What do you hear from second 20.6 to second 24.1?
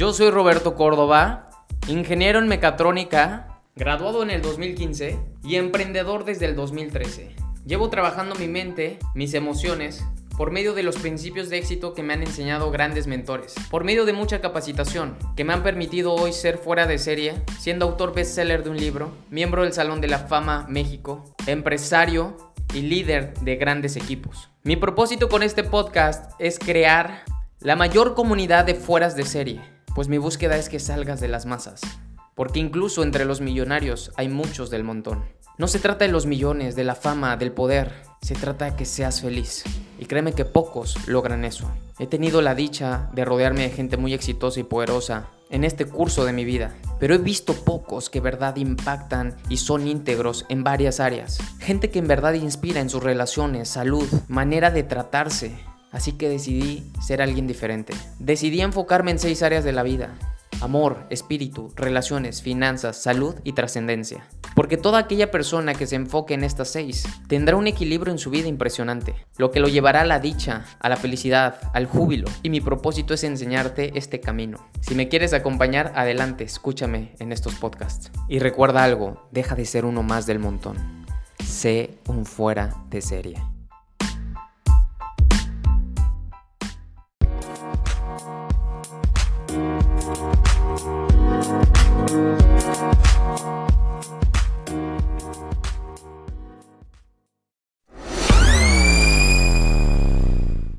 México, empresario y líder de grandes